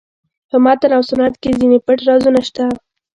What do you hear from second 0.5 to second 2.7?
متن او سنت کې ځینې پټ رازونه شته.